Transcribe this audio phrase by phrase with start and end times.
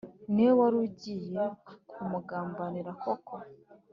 [0.33, 1.43] niwe wari ugiye
[1.91, 3.35] kumugambanira koko